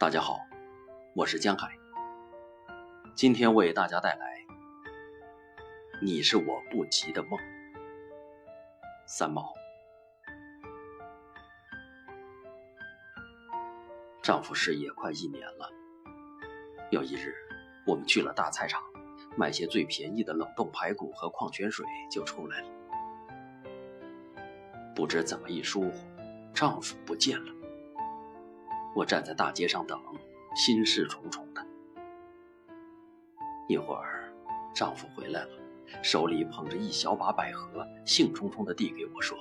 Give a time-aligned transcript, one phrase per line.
[0.00, 0.40] 大家好，
[1.14, 1.78] 我是江海。
[3.14, 4.38] 今天为大家带来
[6.00, 7.32] 《你是我不及的梦》。
[9.04, 9.52] 三毛。
[14.22, 15.70] 丈夫失业快一年了。
[16.90, 17.34] 有一日，
[17.86, 18.82] 我们去了大菜场，
[19.36, 22.68] 买些最便宜的冷冻排骨和矿泉水，就出来了。
[24.94, 25.92] 不知怎么一疏忽，
[26.54, 27.52] 丈夫不见了。
[28.94, 30.00] 我站在大街上等，
[30.54, 31.64] 心事重重的。
[33.68, 34.32] 一会儿，
[34.74, 35.50] 丈夫回来了，
[36.02, 39.38] 手里捧着一小把百合，兴冲冲地递给我说：“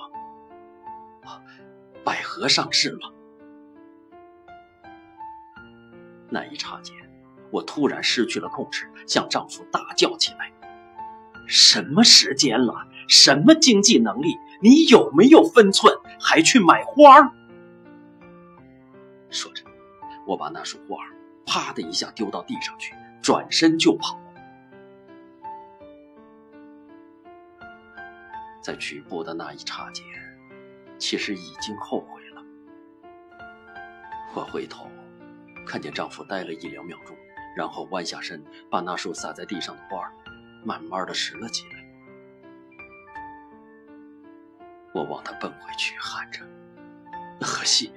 [2.05, 3.13] 百合上市了。”
[6.29, 6.95] 那一刹间，
[7.49, 10.51] 我突然失去了控制，向丈夫大叫起来
[11.49, 12.87] ：“什么时间了？
[13.07, 14.37] 什么经济能力？
[14.61, 15.91] 你有没有分寸？
[16.19, 17.33] 还去买花？”
[19.31, 19.63] 说着，
[20.25, 20.97] 我把那束花
[21.45, 24.19] 啪的一下丢到地上去，转身就跑。
[28.61, 30.05] 在取步的那一刹间，
[30.97, 32.43] 其实已经后悔了。
[34.35, 34.87] 我回头，
[35.65, 37.15] 看见丈夫呆了一两秒钟，
[37.55, 40.11] 然后弯下身，把那束洒在地上的花
[40.63, 41.85] 慢慢的拾了起来。
[44.93, 46.41] 我往他奔回去，喊着
[47.41, 47.91] ：“荷西。”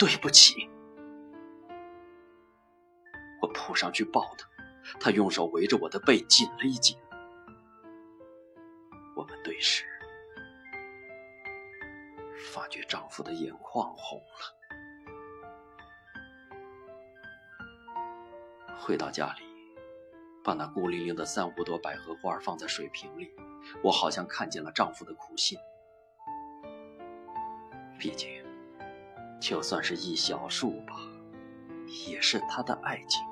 [0.00, 0.66] 对不起，
[3.42, 4.48] 我扑上去抱他，
[4.98, 6.96] 他用手围着我的背紧了一紧。
[9.14, 9.84] 我们对视，
[12.50, 14.56] 发觉丈夫的眼眶红了。
[18.78, 19.42] 回到家里，
[20.42, 23.30] 把那孤零零的三五朵百合花放在水瓶里，
[23.84, 25.58] 我好像看见了丈夫的苦心。
[27.98, 28.39] 毕竟。
[29.40, 31.00] 就算是一小束吧，
[32.06, 33.24] 也是他的爱情。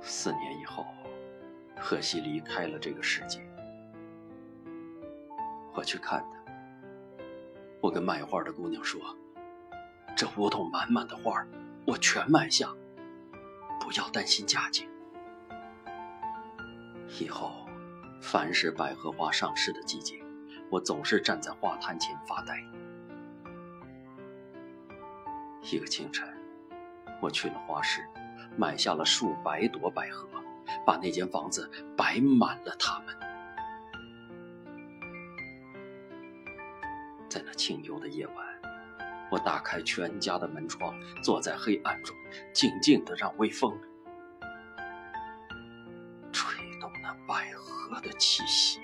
[0.00, 0.86] 四年以后，
[1.78, 3.46] 荷西离开了这个世界。
[5.74, 6.52] 我去看他，
[7.80, 9.00] 我跟卖花的姑娘说
[10.16, 11.46] ：“这屋筒满满的花
[11.86, 12.74] 我全买下，
[13.78, 14.88] 不要担心价钱。
[17.20, 17.66] 以后，
[18.20, 20.18] 凡是百合花上市的季节。”
[20.70, 22.64] 我总是站在花坛前发呆。
[25.62, 26.26] 一个清晨，
[27.20, 28.00] 我去了花市，
[28.56, 30.28] 买下了数百朵百合，
[30.86, 33.14] 把那间房子摆满了它们。
[37.28, 38.36] 在那清幽的夜晚，
[39.30, 42.16] 我打开全家的门窗，坐在黑暗中，
[42.54, 43.76] 静静的让微风
[46.32, 48.80] 吹动那百合的气息。